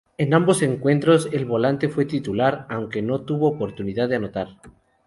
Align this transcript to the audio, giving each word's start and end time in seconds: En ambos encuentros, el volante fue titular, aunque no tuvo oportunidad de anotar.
En 0.17 0.33
ambos 0.33 0.63
encuentros, 0.63 1.29
el 1.31 1.45
volante 1.45 1.87
fue 1.87 2.05
titular, 2.05 2.65
aunque 2.71 3.03
no 3.03 3.21
tuvo 3.21 3.47
oportunidad 3.49 4.09
de 4.09 4.15
anotar. 4.15 4.57